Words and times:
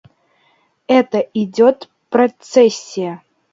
Это 0.87 1.19
идет 1.35 1.87
процессия. 2.09 3.21